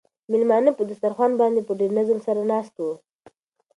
مېلمانه 0.31 0.71
په 0.77 0.83
دسترخوان 0.89 1.31
باندې 1.41 1.61
په 1.67 1.73
ډېر 1.79 1.91
نظم 1.99 2.19
سره 2.27 2.41
ناست 2.51 2.73
وو. 2.81 2.93